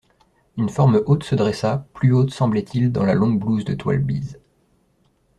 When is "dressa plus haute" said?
1.35-2.31